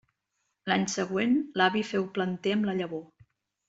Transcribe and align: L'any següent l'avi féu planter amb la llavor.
L'any 0.71 0.87
següent 0.93 1.37
l'avi 1.63 1.87
féu 1.93 2.11
planter 2.19 2.59
amb 2.59 2.71
la 2.73 2.79
llavor. 2.83 3.09